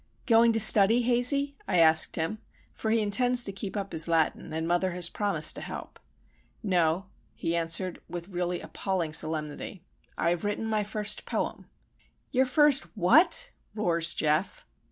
"Going 0.25 0.51
to 0.53 0.59
study, 0.59 1.03
Hazey?" 1.03 1.53
I 1.67 1.77
asked 1.77 2.15
him, 2.15 2.39
for 2.73 2.89
he 2.89 3.03
intends 3.03 3.43
to 3.43 3.51
keep 3.51 3.77
up 3.77 3.91
his 3.91 4.07
Latin, 4.07 4.51
and 4.51 4.67
mother 4.67 4.93
has 4.93 5.09
promised 5.09 5.53
to 5.57 5.61
help. 5.61 5.99
"No," 6.63 7.05
he 7.35 7.55
answered, 7.55 8.01
with 8.09 8.29
really 8.29 8.61
appalling 8.61 9.13
solemnity. 9.13 9.83
"I 10.17 10.31
have 10.31 10.43
written 10.43 10.65
my 10.65 10.83
first 10.83 11.25
Poem." 11.27 11.67
"Your 12.31 12.47
first 12.47 12.97
What?" 12.97 13.51
roars 13.75 14.15
Geof. 14.15 14.63